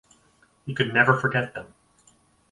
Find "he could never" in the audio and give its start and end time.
0.65-1.15